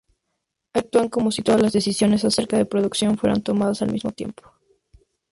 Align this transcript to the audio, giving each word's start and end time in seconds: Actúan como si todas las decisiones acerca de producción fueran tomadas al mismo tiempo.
Actúan 0.73 1.09
como 1.09 1.29
si 1.29 1.43
todas 1.43 1.61
las 1.61 1.73
decisiones 1.73 2.25
acerca 2.25 2.57
de 2.57 2.65
producción 2.65 3.19
fueran 3.19 3.43
tomadas 3.43 3.83
al 3.83 3.91
mismo 3.91 4.11
tiempo. 4.11 4.51